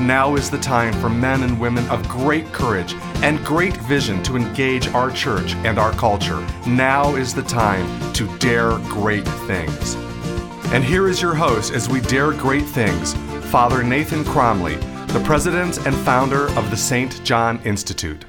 [0.00, 4.36] Now is the time for men and women of great courage and great vision to
[4.36, 6.46] engage our church and our culture.
[6.68, 9.96] Now is the time to dare great things.
[10.72, 13.14] And here is your host as we dare great things,
[13.50, 14.76] Father Nathan Cromly,
[15.08, 17.24] the president and founder of the St.
[17.24, 18.24] John Institute.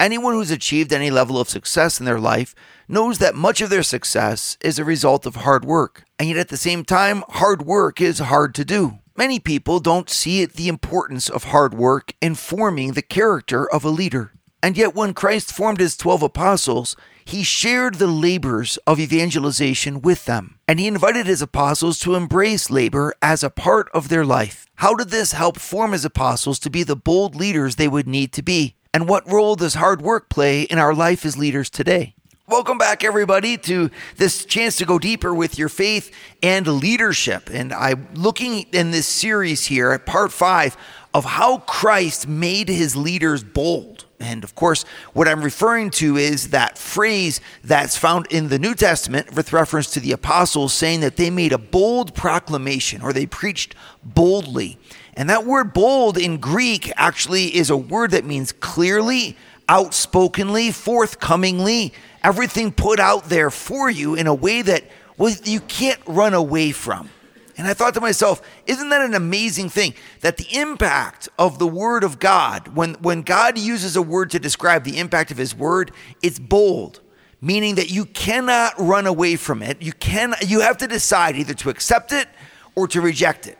[0.00, 2.54] Anyone who's achieved any level of success in their life
[2.88, 6.04] knows that much of their success is a result of hard work.
[6.18, 9.00] And yet, at the same time, hard work is hard to do.
[9.16, 13.88] Many people don't see the importance of hard work in forming the character of a
[13.88, 14.32] leader.
[14.60, 20.24] And yet, when Christ formed his 12 apostles, he shared the labors of evangelization with
[20.24, 20.58] them.
[20.66, 24.66] And he invited his apostles to embrace labor as a part of their life.
[24.76, 28.32] How did this help form his apostles to be the bold leaders they would need
[28.32, 28.74] to be?
[28.92, 32.16] And what role does hard work play in our life as leaders today?
[32.46, 37.48] Welcome back, everybody, to this chance to go deeper with your faith and leadership.
[37.50, 40.76] And I'm looking in this series here at part five
[41.14, 44.04] of how Christ made his leaders bold.
[44.20, 44.84] And of course,
[45.14, 49.90] what I'm referring to is that phrase that's found in the New Testament with reference
[49.92, 54.78] to the apostles saying that they made a bold proclamation or they preached boldly.
[55.14, 59.34] And that word bold in Greek actually is a word that means clearly,
[59.68, 64.84] outspokenly, forthcomingly, everything put out there for you in a way that
[65.16, 67.08] well, you can't run away from.
[67.56, 69.94] And I thought to myself, isn't that an amazing thing?
[70.20, 74.40] That the impact of the word of God, when, when God uses a word to
[74.40, 77.00] describe the impact of his word, it's bold,
[77.40, 79.80] meaning that you cannot run away from it.
[79.80, 82.26] You can you have to decide either to accept it
[82.74, 83.58] or to reject it.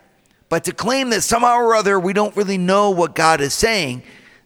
[0.49, 4.03] But to claim that somehow or other we don't really know what God is saying,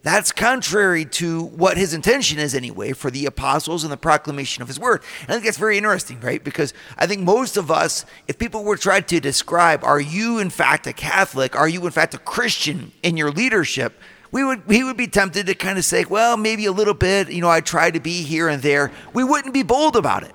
[0.08, 4.68] that's contrary to what his intention is anyway for the apostles and the proclamation of
[4.68, 5.02] his word.
[5.22, 6.42] And I think that's very interesting, right?
[6.42, 10.48] Because I think most of us, if people were trying to describe, are you in
[10.48, 11.54] fact a Catholic?
[11.54, 14.00] Are you in fact a Christian in your leadership?
[14.30, 17.30] We would we would be tempted to kind of say, well, maybe a little bit,
[17.30, 18.90] you know, I try to be here and there.
[19.12, 20.32] We wouldn't be bold about it.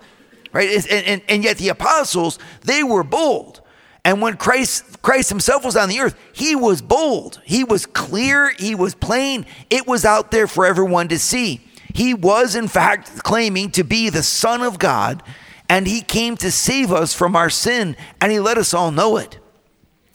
[0.51, 0.69] Right?
[0.69, 3.62] And, and, and yet the apostles, they were bold.
[4.06, 7.40] And when Christ, Christ himself was on the earth, he was bold.
[7.46, 8.52] He was clear.
[8.52, 9.46] He was plain.
[9.69, 11.62] It was out there for everyone to see.
[11.94, 15.24] He was, in fact, claiming to be the Son of God,
[15.69, 19.18] and he came to save us from our sin, and he let us all know
[19.18, 19.40] it.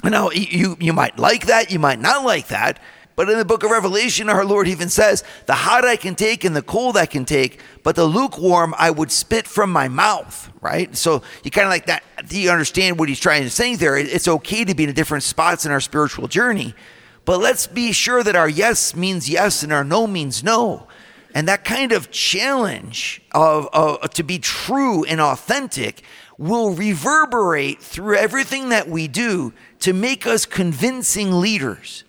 [0.04, 2.80] Now, you, you might like that, you might not like that,
[3.18, 6.44] but in the book of Revelation, our Lord even says, The hot I can take
[6.44, 10.52] and the cold I can take, but the lukewarm I would spit from my mouth,
[10.60, 10.96] right?
[10.96, 12.04] So you kind of like that.
[12.28, 13.98] Do you understand what he's trying to say there?
[13.98, 16.76] It's okay to be in different spots in our spiritual journey,
[17.24, 20.86] but let's be sure that our yes means yes and our no means no.
[21.34, 26.02] And that kind of challenge of, of to be true and authentic
[26.38, 32.04] will reverberate through everything that we do to make us convincing leaders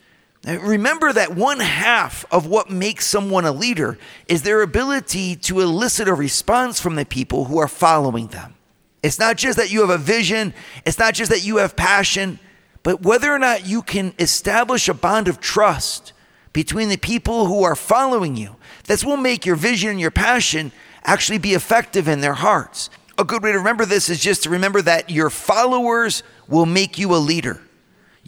[0.57, 6.07] Remember that one half of what makes someone a leader is their ability to elicit
[6.07, 8.55] a response from the people who are following them.
[9.03, 10.53] It's not just that you have a vision,
[10.85, 12.39] it's not just that you have passion,
[12.83, 16.13] but whether or not you can establish a bond of trust
[16.53, 18.55] between the people who are following you.
[18.85, 20.71] This will make your vision and your passion
[21.03, 22.89] actually be effective in their hearts.
[23.17, 26.97] A good way to remember this is just to remember that your followers will make
[26.97, 27.61] you a leader.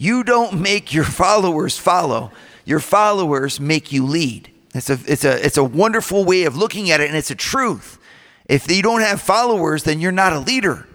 [0.02, 2.32] You don't make your followers follow.
[2.64, 4.50] Your followers make you lead.
[4.74, 7.36] It's a, it's a, it's a wonderful way of looking at it, and it's a
[7.36, 8.00] truth.
[8.48, 10.88] If you don't have followers, then you're not a leader.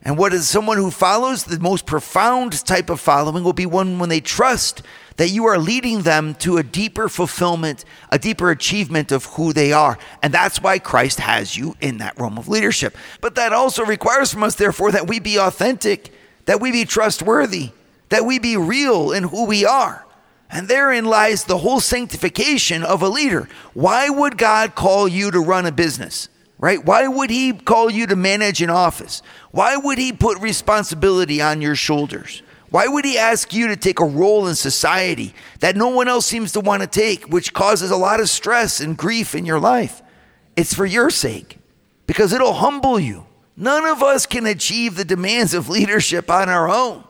[0.00, 1.44] And what is someone who follows?
[1.44, 4.80] The most profound type of following will be one when they trust
[5.18, 9.74] that you are leading them to a deeper fulfillment, a deeper achievement of who they
[9.74, 9.98] are.
[10.22, 12.96] And that's why Christ has you in that realm of leadership.
[13.20, 16.14] But that also requires from us, therefore, that we be authentic,
[16.46, 17.72] that we be trustworthy,
[18.14, 20.06] that we be real in who we are.
[20.48, 23.48] And therein lies the whole sanctification of a leader.
[23.72, 26.28] Why would God call you to run a business?
[26.56, 26.84] Right?
[26.84, 29.20] Why would He call you to manage an office?
[29.50, 32.44] Why would He put responsibility on your shoulders?
[32.70, 36.24] Why would He ask you to take a role in society that no one else
[36.24, 39.58] seems to want to take, which causes a lot of stress and grief in your
[39.58, 40.02] life?
[40.54, 41.58] It's for your sake,
[42.06, 43.26] because it'll humble you.
[43.56, 47.02] None of us can achieve the demands of leadership on our own.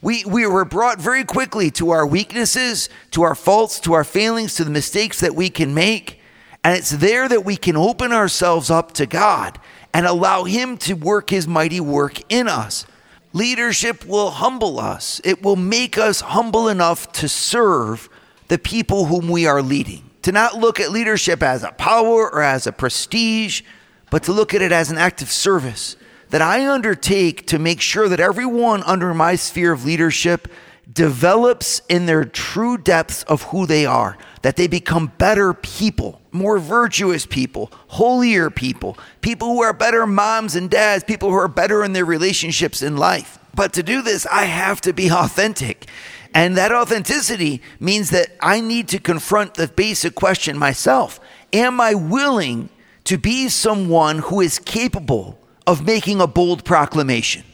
[0.00, 4.54] We, we were brought very quickly to our weaknesses, to our faults, to our failings,
[4.54, 6.20] to the mistakes that we can make.
[6.62, 9.58] And it's there that we can open ourselves up to God
[9.92, 12.86] and allow Him to work His mighty work in us.
[13.32, 18.08] Leadership will humble us, it will make us humble enough to serve
[18.48, 20.08] the people whom we are leading.
[20.22, 23.62] To not look at leadership as a power or as a prestige,
[24.10, 25.96] but to look at it as an act of service
[26.30, 30.48] that I undertake to make sure that everyone under my sphere of leadership
[30.92, 36.58] develops in their true depths of who they are, that they become better people, more
[36.58, 41.84] virtuous people, holier people, people who are better moms and dads, people who are better
[41.84, 43.38] in their relationships in life.
[43.54, 45.86] But to do this, I have to be authentic.
[46.34, 51.20] And that authenticity means that I need to confront the basic question myself
[51.52, 52.68] Am I willing
[53.04, 57.44] to be someone who is capable of making a bold proclamation?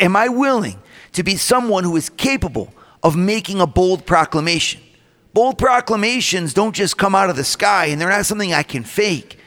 [0.00, 0.78] Am I willing
[1.12, 4.80] to be someone who is capable of making a bold proclamation?
[5.34, 8.82] Bold proclamations don't just come out of the sky and they're not something I can
[8.82, 9.38] fake.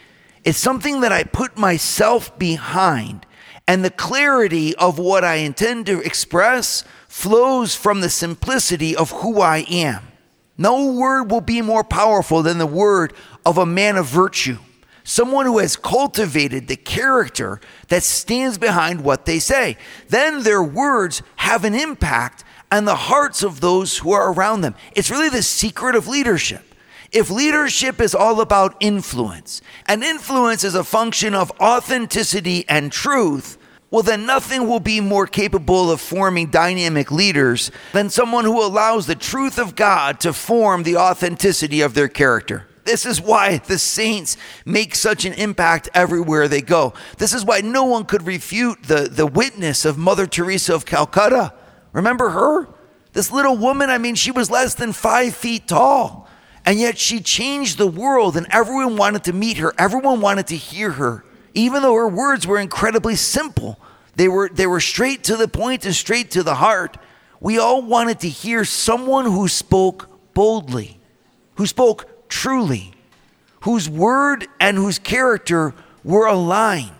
[0.43, 3.25] It's something that I put myself behind,
[3.67, 9.41] and the clarity of what I intend to express flows from the simplicity of who
[9.41, 10.03] I am.
[10.55, 14.59] No word will be more powerful than the word of a man of virtue
[15.07, 19.77] someone who has cultivated the character that stands behind what they say.
[20.09, 24.75] Then their words have an impact on the hearts of those who are around them.
[24.91, 26.75] It's really the secret of leadership.
[27.13, 33.57] If leadership is all about influence, and influence is a function of authenticity and truth,
[33.89, 39.07] well, then nothing will be more capable of forming dynamic leaders than someone who allows
[39.07, 42.67] the truth of God to form the authenticity of their character.
[42.87, 46.93] This is why the saints make such an impact everywhere they go.
[47.17, 51.53] This is why no one could refute the, the witness of Mother Teresa of Calcutta.
[51.91, 52.69] Remember her?
[53.11, 56.29] This little woman, I mean, she was less than five feet tall.
[56.65, 59.73] And yet she changed the world, and everyone wanted to meet her.
[59.77, 63.77] Everyone wanted to hear her, even though her words were incredibly simple.
[64.15, 66.97] They were, they were straight to the point and straight to the heart.
[67.41, 71.01] We all wanted to hear someone who spoke boldly,
[71.55, 72.93] who spoke truly,
[73.61, 76.91] whose word and whose character were aligned.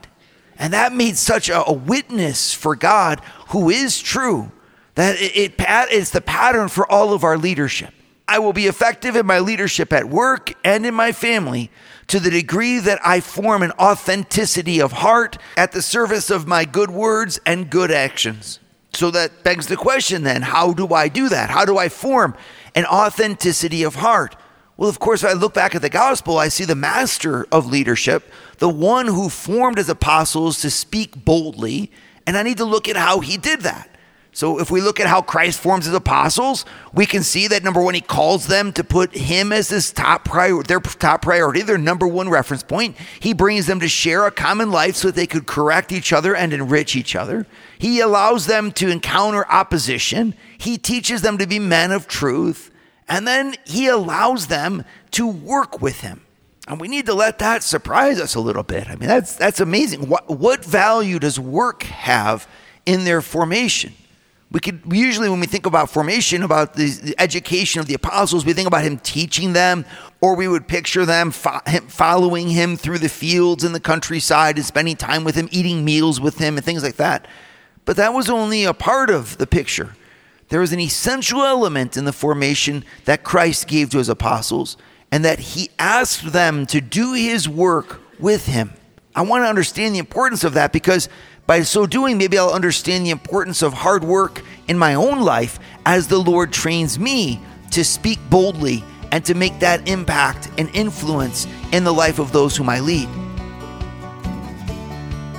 [0.60, 4.52] And that made such a, witness for God who is true
[4.96, 7.94] that it, it, it's the pattern for all of our leadership.
[8.28, 11.72] I will be effective in my leadership at work and in my family
[12.08, 16.66] to the degree that I form an authenticity of heart at the service of my
[16.66, 18.60] good words and good actions.
[18.94, 21.50] So that begs the question then how do I do that?
[21.50, 22.36] How do I form
[22.76, 24.36] an authenticity of heart?
[24.78, 27.66] Well, of course, if I look back at the gospel, I see the master of
[27.66, 31.92] leadership, the one who formed his apostles to speak boldly,
[32.28, 33.90] and I need to look at how he did that.
[34.34, 36.64] So, if we look at how Christ forms his apostles,
[36.94, 40.26] we can see that number one, he calls them to put him as his top
[40.26, 42.96] priority, their top priority, their number one reference point.
[43.20, 46.36] He brings them to share a common life so that they could correct each other
[46.36, 47.48] and enrich each other.
[47.80, 50.36] He allows them to encounter opposition.
[50.56, 52.70] He teaches them to be men of truth.
[53.10, 56.22] And then he allows them to work with him.
[56.68, 58.90] And we need to let that surprise us a little bit.
[58.90, 60.10] I mean, that's, that's amazing.
[60.10, 62.48] What, what value does work have
[62.86, 63.94] in their formation?
[64.52, 68.46] We could usually, when we think about formation, about the, the, education of the apostles,
[68.46, 69.86] we think about him teaching them,
[70.22, 74.56] or we would picture them fo- him following him through the fields and the countryside
[74.56, 77.28] and spending time with him, eating meals with him, and things like that.
[77.84, 79.96] But that was only a part of the picture.
[80.50, 84.78] There was an essential element in the formation that Christ gave to his apostles,
[85.12, 88.74] and that he asked them to do his work with him.
[89.16, 91.10] I want to understand the importance of that because
[91.48, 95.60] by so doing, maybe I'll understand the importance of hard work in my own life
[95.86, 101.48] as the Lord trains me to speak boldly and to make that impact and influence
[101.72, 103.08] in the life of those whom I lead.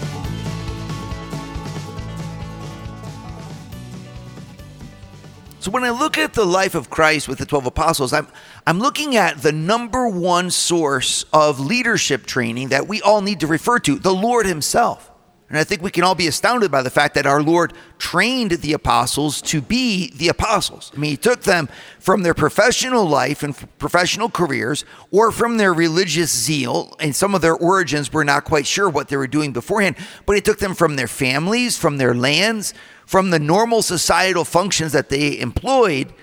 [5.62, 8.28] So when I look at the life of Christ with the 12 apostles, I'm
[8.66, 13.48] I'm looking at the number one source of leadership training that we all need to
[13.48, 15.12] refer to, the Lord himself.
[15.50, 18.52] And I think we can all be astounded by the fact that our Lord trained
[18.52, 20.92] the apostles to be the apostles.
[20.96, 21.68] I mean, He took them
[22.00, 26.96] from their professional life and professional careers or from their religious zeal.
[27.02, 30.38] And some of their origins were not quite sure what they were doing beforehand, but
[30.38, 32.74] He took them from their families, from their lands,
[33.06, 36.14] from the normal societal functions that they employed,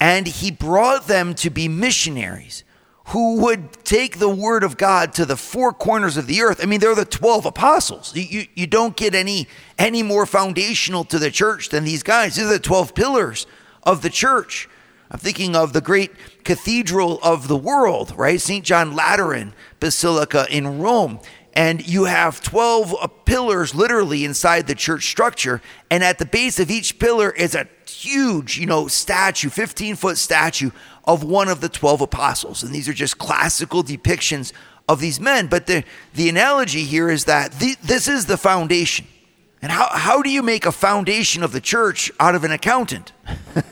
[0.00, 2.64] and He brought them to be missionaries
[3.06, 6.60] who would take the word of God to the four corners of the earth.
[6.62, 8.14] I mean, they're the 12 apostles.
[8.14, 9.48] You, you, you, don't get any,
[9.78, 12.36] any more foundational to the church than these guys.
[12.36, 13.46] These are the 12 pillars
[13.82, 14.68] of the church.
[15.10, 16.12] I'm thinking of the great
[16.44, 18.40] cathedral of the world, right?
[18.40, 18.64] St.
[18.64, 21.20] John Lateran Basilica in Rome.
[21.54, 25.60] And you have 12 uh, pillars literally inside the church structure.
[25.90, 30.16] And at the base of each pillar is a huge, you know, statue, 15 foot
[30.16, 30.70] statue
[31.04, 32.62] of one of the 12 apostles.
[32.62, 34.52] And these are just classical depictions
[34.88, 35.46] of these men.
[35.46, 39.06] But the, the analogy here is that the, this is the foundation.
[39.60, 43.12] And how, how do you make a foundation of the church out of an accountant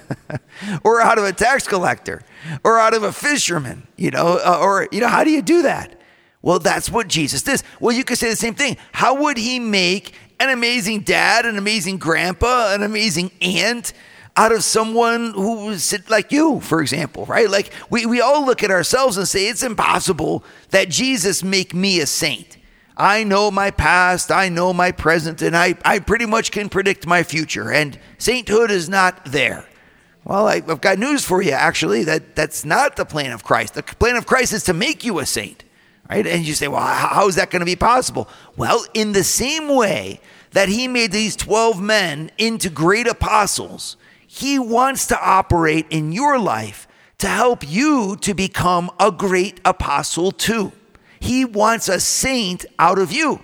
[0.84, 2.22] or out of a tax collector
[2.62, 3.88] or out of a fisherman?
[3.96, 5.99] You know, uh, or, you know, how do you do that?
[6.42, 7.62] Well, that's what Jesus did.
[7.80, 8.76] Well, you could say the same thing.
[8.92, 13.92] How would he make an amazing dad, an amazing grandpa, an amazing aunt,
[14.36, 17.50] out of someone who's like you, for example, right?
[17.50, 22.00] Like we, we all look at ourselves and say, it's impossible that Jesus make me
[22.00, 22.56] a saint.
[22.96, 27.06] I know my past, I know my present, and I, I pretty much can predict
[27.06, 29.66] my future, and sainthood is not there.
[30.24, 33.74] Well, I, have got news for you, actually, that that's not the plan of Christ.
[33.74, 35.64] The plan of Christ is to make you a saint,
[36.10, 36.26] right?
[36.26, 38.28] And you say, well, how is that going to be possible?
[38.56, 44.58] Well, in the same way that he made these 12 men into great apostles, he
[44.58, 46.88] wants to operate in your life
[47.18, 50.72] to help you to become a great apostle too.
[51.20, 53.40] He wants a saint out of you.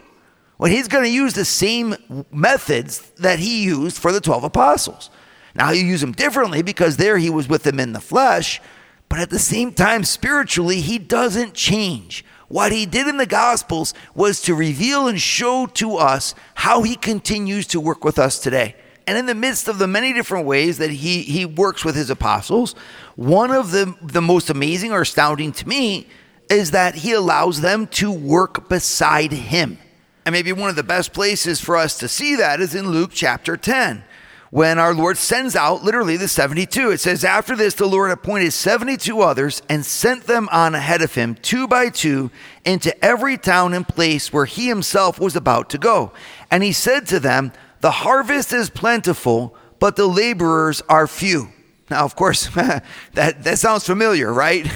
[0.59, 5.11] Well, he's going to use the same methods that he used for the 12 apostles.
[5.55, 8.61] Now, he use them differently because there he was with them in the flesh,
[9.09, 12.25] but at the same time, spiritually, he doesn't change.
[12.49, 16.95] What he did in the Gospels was to reveal and show to us how he
[16.95, 18.77] continues to work with us today.
[19.07, 22.11] And in the midst of the many different ways that he, he works with his
[22.11, 22.75] apostles,
[23.15, 26.09] one of the, the most amazing or astounding to me
[26.51, 29.79] is that he allows them to work beside him.
[30.25, 33.11] And maybe one of the best places for us to see that is in Luke
[33.13, 34.03] chapter 10,
[34.51, 36.91] when our Lord sends out literally the 72.
[36.91, 41.15] It says, After this, the Lord appointed 72 others and sent them on ahead of
[41.15, 42.31] him, two by two,
[42.65, 46.13] into every town and place where he himself was about to go.
[46.51, 51.53] And he said to them, the harvest is plentiful, but the laborers are few.
[51.89, 54.67] Now, of course, that, that sounds familiar, right?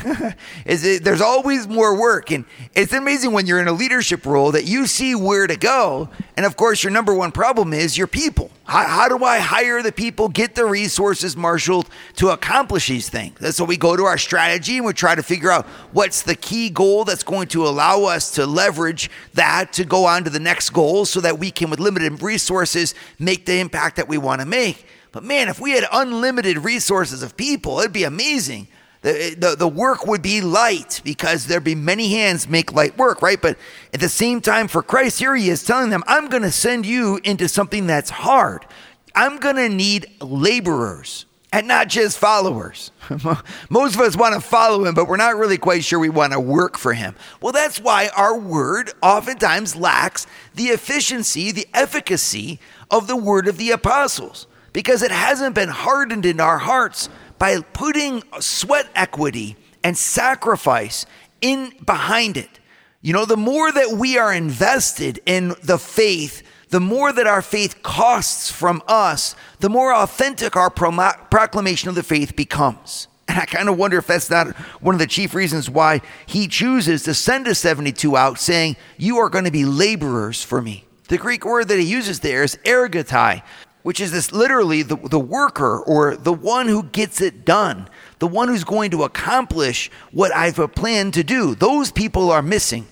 [0.64, 2.30] Is it, there's always more work.
[2.30, 6.08] And it's amazing when you're in a leadership role that you see where to go.
[6.36, 8.50] And of course, your number one problem is your people.
[8.64, 13.36] How, how do I hire the people, get the resources marshaled to accomplish these things?
[13.40, 16.36] That's so we go to our strategy and we try to figure out what's the
[16.36, 20.38] key goal that's going to allow us to leverage that to go on to the
[20.38, 24.40] next goal so that we can, with limited resources, make the impact that we want
[24.40, 24.86] to make.
[25.12, 28.68] But man, if we had unlimited resources of people, it'd be amazing.
[29.02, 33.22] The, the, the work would be light because there'd be many hands make light work,
[33.22, 33.40] right?
[33.40, 33.56] But
[33.94, 36.84] at the same time, for Christ, here he is telling them, I'm going to send
[36.84, 38.66] you into something that's hard.
[39.14, 42.92] I'm going to need laborers and not just followers.
[43.70, 46.34] Most of us want to follow him, but we're not really quite sure we want
[46.34, 47.16] to work for him.
[47.40, 53.56] Well, that's why our word oftentimes lacks the efficiency, the efficacy of the word of
[53.56, 57.08] the apostles because it hasn't been hardened in our hearts
[57.38, 61.06] by putting sweat equity and sacrifice
[61.40, 62.60] in behind it.
[63.02, 67.42] You know, the more that we are invested in the faith, the more that our
[67.42, 73.08] faith costs from us, the more authentic our proclamation of the faith becomes.
[73.26, 74.48] And I kind of wonder if that's not
[74.82, 79.18] one of the chief reasons why he chooses to send a 72 out saying, You
[79.18, 80.84] are going to be laborers for me.
[81.06, 83.42] The Greek word that he uses there is ergatai,
[83.82, 88.26] which is this literally the, the worker or the one who gets it done, the
[88.26, 91.54] one who's going to accomplish what I've planned to do.
[91.54, 92.86] Those people are missing.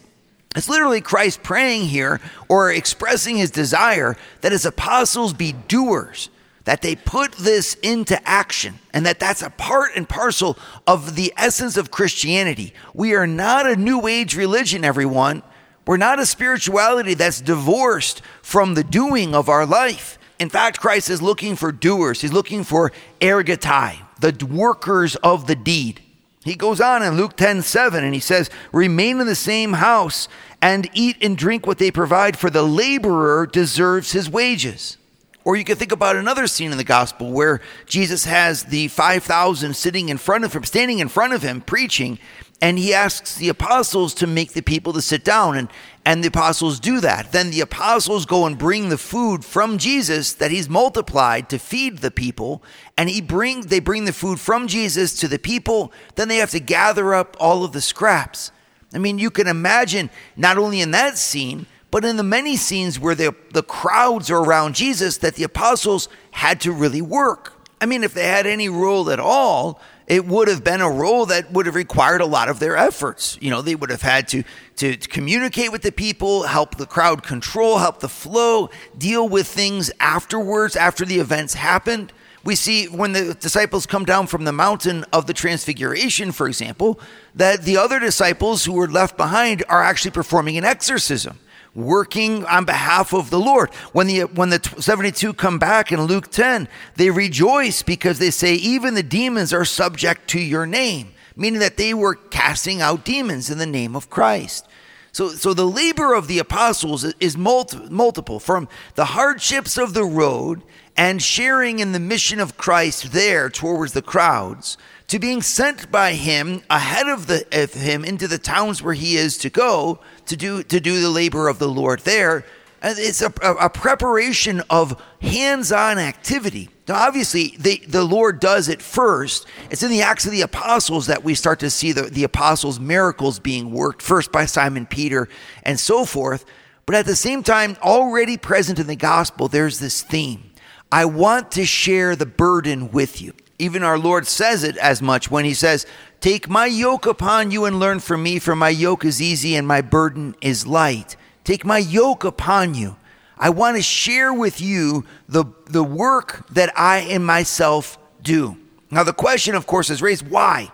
[0.56, 6.30] It's literally Christ praying here or expressing his desire that his apostles be doers,
[6.64, 11.32] that they put this into action, and that that's a part and parcel of the
[11.36, 12.72] essence of Christianity.
[12.94, 15.42] We are not a new age religion, everyone.
[15.86, 20.18] We're not a spirituality that's divorced from the doing of our life.
[20.38, 22.20] In fact, Christ is looking for doers.
[22.20, 26.00] He's looking for ergatai, the workers of the deed.
[26.44, 30.28] He goes on in Luke 10 7, and he says, Remain in the same house
[30.62, 34.96] and eat and drink what they provide, for the laborer deserves his wages.
[35.44, 39.74] Or you could think about another scene in the gospel where Jesus has the 5,000
[39.74, 42.18] sitting in front of him, standing in front of him, preaching,
[42.60, 45.68] and he asks the apostles to make the people to sit down and
[46.08, 47.32] and the apostles do that.
[47.32, 51.98] Then the apostles go and bring the food from Jesus that he's multiplied to feed
[51.98, 52.62] the people.
[52.96, 55.92] And he bring they bring the food from Jesus to the people.
[56.14, 58.52] Then they have to gather up all of the scraps.
[58.94, 62.98] I mean you can imagine not only in that scene but in the many scenes
[62.98, 67.52] where the, the crowds are around Jesus that the apostles had to really work.
[67.82, 71.26] I mean if they had any role at all it would have been a role
[71.26, 73.36] that would have required a lot of their efforts.
[73.42, 74.42] You know, they would have had to,
[74.76, 79.46] to, to, communicate with the people, help the crowd control, help the flow, deal with
[79.46, 82.12] things afterwards, after the events happened.
[82.42, 86.98] We see when the disciples come down from the mountain of the transfiguration, for example,
[87.34, 91.38] that the other disciples who were left behind are actually performing an exorcism
[91.74, 93.70] working on behalf of the Lord.
[93.92, 98.54] When the when the 72 come back in Luke 10, they rejoice because they say
[98.54, 103.50] even the demons are subject to your name, meaning that they were casting out demons
[103.50, 104.66] in the name of Christ.
[105.12, 110.04] So, so the labor of the apostles is multi, multiple from the hardships of the
[110.04, 110.62] road
[110.96, 116.12] and sharing in the mission of Christ there towards the crowds to being sent by
[116.12, 120.36] him ahead of, the, of him into the towns where he is to go to
[120.36, 122.44] do, to do the labor of the Lord there.
[122.80, 126.68] It's a, a preparation of hands on activity.
[126.86, 129.46] Now, obviously, the, the Lord does it first.
[129.70, 132.78] It's in the Acts of the Apostles that we start to see the, the apostles'
[132.78, 135.28] miracles being worked, first by Simon Peter
[135.64, 136.44] and so forth.
[136.86, 140.44] But at the same time, already present in the gospel, there's this theme
[140.90, 143.34] I want to share the burden with you.
[143.58, 145.86] Even our Lord says it as much when he says,
[146.20, 149.66] Take my yoke upon you and learn from me, for my yoke is easy and
[149.66, 151.16] my burden is light.
[151.44, 152.96] Take my yoke upon you.
[153.38, 158.56] I want to share with you the, the work that I and myself do.
[158.90, 160.70] Now, the question, of course, is raised why?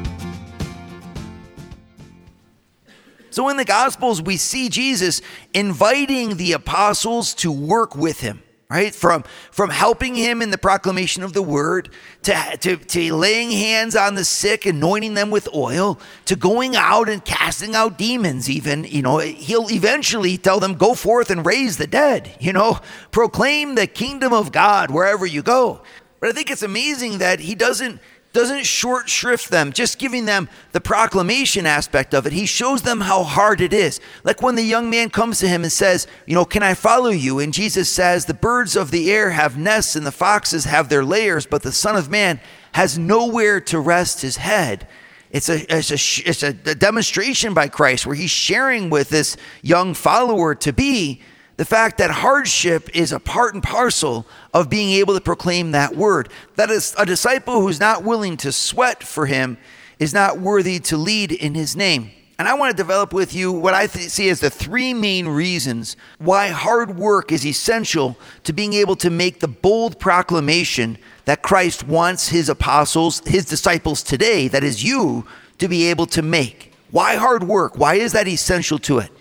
[3.30, 5.22] So in the Gospels, we see Jesus
[5.54, 8.94] inviting the apostles to work with him right?
[8.94, 11.90] From from helping him in the proclamation of the word
[12.24, 17.10] to, to, to laying hands on the sick anointing them with oil to going out
[17.10, 21.78] and casting out demons even you know he'll eventually tell them go forth and raise
[21.78, 22.80] the dead you know?
[23.12, 25.82] Proclaim the kingdom of god wherever you go.
[26.20, 28.00] But i think it's amazing that he doesn't
[28.32, 32.34] doesn't short shrift them, just giving them the proclamation aspect of it.
[32.34, 34.00] He shows them how hard it is.
[34.24, 37.10] Like when the young man comes to him and says, You know, can I follow
[37.10, 37.40] you?
[37.40, 41.04] And Jesus says, The birds of the air have nests and the foxes have their
[41.04, 42.40] lairs, but the Son of Man
[42.74, 44.88] has nowhere to rest his head.
[45.32, 49.94] It's a, it's a, it's a demonstration by Christ where he's sharing with this young
[49.94, 51.22] follower to be
[51.60, 55.94] the fact that hardship is a part and parcel of being able to proclaim that
[55.94, 56.30] word.
[56.56, 59.58] That is, a disciple who's not willing to sweat for him
[60.00, 62.12] is not worthy to lead in his name.
[62.38, 65.28] And I want to develop with you what I th- see as the three main
[65.28, 71.42] reasons why hard work is essential to being able to make the bold proclamation that
[71.42, 76.72] Christ wants his apostles, his disciples today, that is you, to be able to make.
[76.90, 77.78] Why hard work?
[77.78, 79.12] Why is that essential to it?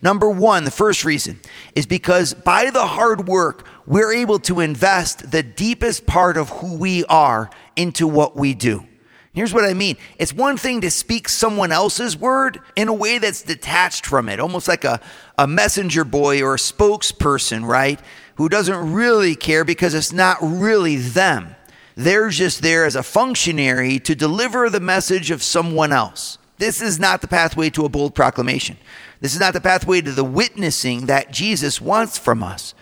[0.00, 1.40] Number one, the first reason
[1.74, 6.76] is because by the hard work, we're able to invest the deepest part of who
[6.76, 8.86] we are into what we do.
[9.32, 13.18] Here's what I mean it's one thing to speak someone else's word in a way
[13.18, 15.00] that's detached from it, almost like a,
[15.36, 18.00] a messenger boy or a spokesperson, right?
[18.36, 21.56] Who doesn't really care because it's not really them.
[21.96, 26.37] They're just there as a functionary to deliver the message of someone else.
[26.58, 28.76] This is not the pathway to a bold proclamation.
[29.20, 32.74] This is not the pathway to the witnessing that Jesus wants from us.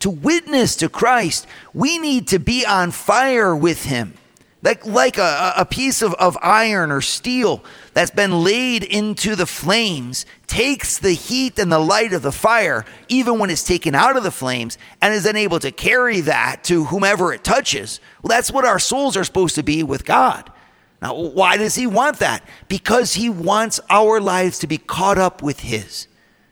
[0.00, 4.14] To witness to Christ, we need to be on fire with Him.
[4.62, 9.44] Like, like a, a piece of, of iron or steel that's been laid into the
[9.44, 14.16] flames takes the heat and the light of the fire, even when it's taken out
[14.16, 18.00] of the flames, and is then able to carry that to whomever it touches.
[18.22, 20.50] Well, that's what our souls are supposed to be with God.
[21.04, 22.42] Now, why does he want that?
[22.66, 26.08] Because he wants our lives to be caught up with his.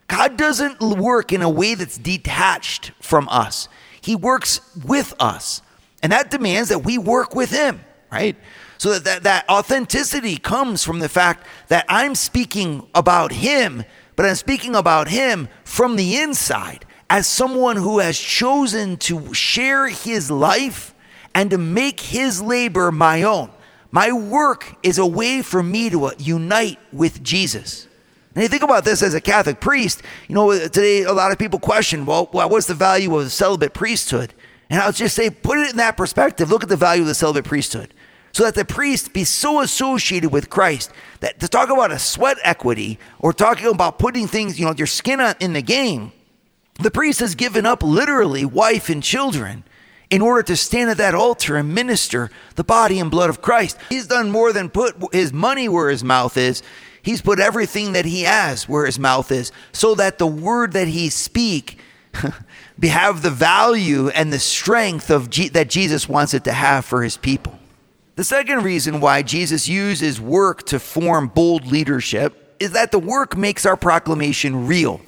[0.09, 3.67] God doesn't work in a way that's detached from us,
[4.03, 5.63] he works with us.
[6.03, 8.37] And that demands that we work with him, right?
[8.77, 13.85] So that, that, that authenticity comes from the fact that I'm speaking about him,
[14.17, 19.89] but I'm speaking about him from the inside as someone who has chosen to share
[19.89, 20.95] his life
[21.35, 23.51] and to make his labor my own.
[23.93, 27.87] My work is a way for me to uh, unite with Jesus.
[28.35, 31.39] And you think about this as a Catholic priest, you know, today a lot of
[31.39, 34.33] people question, well, what's the value of the celibate priesthood?
[34.71, 36.51] And I'll just say, put it in that perspective.
[36.51, 37.93] Look at the value of the celibate priesthood.
[38.33, 42.39] So that the priest be so associated with Christ that to talk about a sweat
[42.43, 46.13] equity or talking about putting things, you know, your skin in the game,
[46.81, 49.65] the priest has given up literally wife and children
[50.13, 53.79] in order to stand at that altar and minister the body and blood of Christ.
[53.89, 56.63] He's done more than put his money where his mouth is.
[57.01, 60.87] He's put everything that he has where his mouth is so that the word that
[60.87, 61.79] he speak
[62.83, 67.03] have the value and the strength of G- that Jesus wants it to have for
[67.03, 67.59] his people.
[68.17, 73.35] The second reason why Jesus uses work to form bold leadership is that the work
[73.35, 75.01] makes our proclamation real.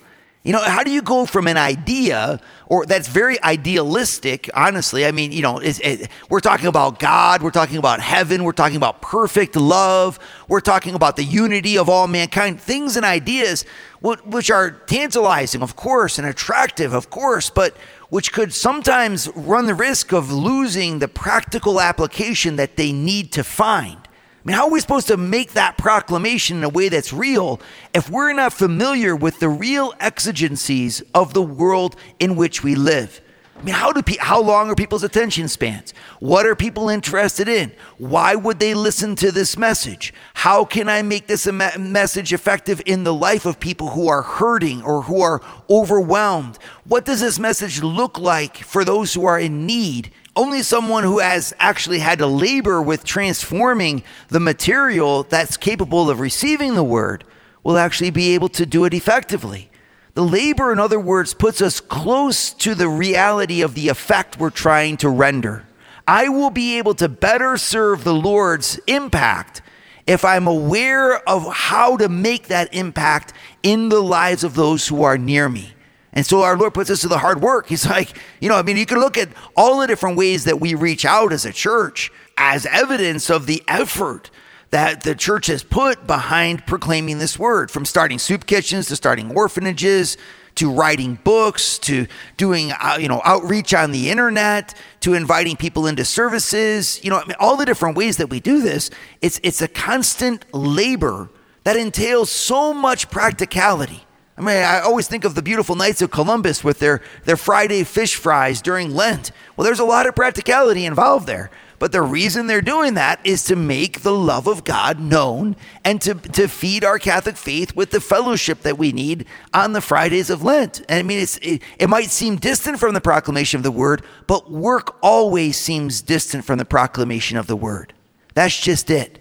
[0.44, 5.06] You know, how do you go from an idea or that's very idealistic, honestly?
[5.06, 8.76] I mean, you know, it, we're talking about God, we're talking about heaven, we're talking
[8.76, 13.64] about perfect love, we're talking about the unity of all mankind, things and ideas
[14.02, 17.74] which are tantalizing, of course, and attractive, of course, but
[18.10, 23.42] which could sometimes run the risk of losing the practical application that they need to
[23.42, 24.03] find.
[24.44, 27.60] I mean, how are we supposed to make that proclamation in a way that's real
[27.94, 33.22] if we're not familiar with the real exigencies of the world in which we live?
[33.56, 35.94] I mean, how do pe- how long are people's attention spans?
[36.20, 37.72] What are people interested in?
[37.96, 40.12] Why would they listen to this message?
[40.34, 44.82] How can I make this message effective in the life of people who are hurting
[44.82, 46.58] or who are overwhelmed?
[46.84, 51.18] What does this message look like for those who are in need only someone who
[51.20, 57.24] has actually had to labor with transforming the material that's capable of receiving the word
[57.62, 59.70] will actually be able to do it effectively.
[60.14, 64.50] The labor, in other words, puts us close to the reality of the effect we're
[64.50, 65.64] trying to render.
[66.06, 69.62] I will be able to better serve the Lord's impact
[70.06, 75.02] if I'm aware of how to make that impact in the lives of those who
[75.02, 75.73] are near me.
[76.14, 77.66] And so our Lord puts us to the hard work.
[77.66, 80.60] He's like, you know, I mean, you can look at all the different ways that
[80.60, 84.30] we reach out as a church as evidence of the effort
[84.70, 89.30] that the church has put behind proclaiming this word from starting soup kitchens to starting
[89.36, 90.16] orphanages
[90.56, 95.86] to writing books to doing uh, you know outreach on the internet to inviting people
[95.86, 99.38] into services you know I mean, all the different ways that we do this it's
[99.44, 101.28] it's a constant labor
[101.62, 104.04] that entails so much practicality
[104.36, 107.84] I mean, I always think of the beautiful Knights of Columbus with their, their Friday
[107.84, 109.30] fish fries during Lent.
[109.56, 111.50] Well, there's a lot of practicality involved there.
[111.78, 116.00] But the reason they're doing that is to make the love of God known and
[116.02, 120.30] to, to feed our Catholic faith with the fellowship that we need on the Fridays
[120.30, 120.80] of Lent.
[120.88, 124.02] And I mean, it's, it, it might seem distant from the proclamation of the word,
[124.26, 127.92] but work always seems distant from the proclamation of the word.
[128.34, 129.20] That's just it.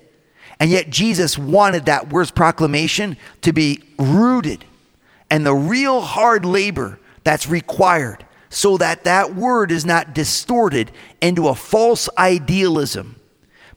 [0.59, 4.63] And yet, Jesus wanted that word's proclamation to be rooted
[5.33, 10.91] and the real hard labor that's required so that that word is not distorted
[11.21, 13.19] into a false idealism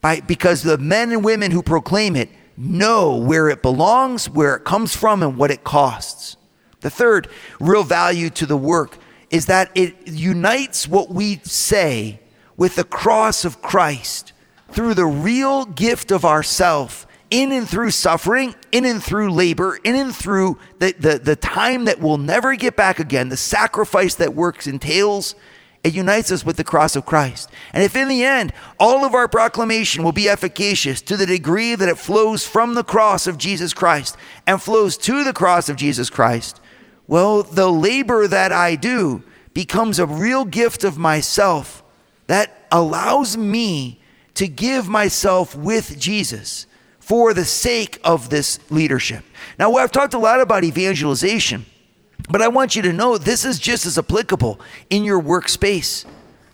[0.02, 4.64] by because the men and women who proclaim it know where it belongs, where it
[4.64, 6.36] comes from and what it costs.
[6.80, 7.26] The third
[7.58, 8.98] real value to the work
[9.30, 12.20] is that it unites what we say
[12.58, 14.34] with the cross of Christ
[14.72, 19.94] through the real gift of ourself in and through suffering, in and through labor, in
[19.94, 24.34] and through the, the, the time that we'll never get back again, the sacrifice that
[24.34, 25.34] works entails,
[25.82, 27.50] it unites us with the cross of Christ.
[27.72, 31.74] And if in the end, all of our proclamation will be efficacious to the degree
[31.74, 35.76] that it flows from the cross of Jesus Christ and flows to the cross of
[35.76, 36.60] Jesus Christ,
[37.08, 39.22] well, the labor that I do
[39.54, 41.82] becomes a real gift of myself
[42.26, 44.00] that allows me
[44.34, 46.66] to give myself with Jesus
[47.06, 49.22] for the sake of this leadership.
[49.60, 51.64] Now, I've talked a lot about evangelization,
[52.28, 54.58] but I want you to know this is just as applicable
[54.90, 56.04] in your workspace.